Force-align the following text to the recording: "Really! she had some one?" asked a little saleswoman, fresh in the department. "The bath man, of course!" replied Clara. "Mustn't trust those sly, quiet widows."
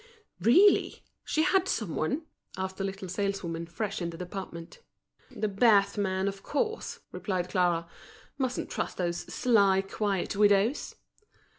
"Really! 0.39 1.03
she 1.23 1.43
had 1.43 1.67
some 1.67 1.95
one?" 1.95 2.23
asked 2.57 2.79
a 2.79 2.83
little 2.83 3.07
saleswoman, 3.07 3.67
fresh 3.67 4.01
in 4.01 4.09
the 4.09 4.17
department. 4.17 4.79
"The 5.29 5.47
bath 5.47 5.95
man, 5.95 6.27
of 6.27 6.41
course!" 6.41 7.01
replied 7.11 7.49
Clara. 7.49 7.87
"Mustn't 8.39 8.71
trust 8.71 8.97
those 8.97 9.31
sly, 9.31 9.81
quiet 9.83 10.35
widows." 10.35 10.95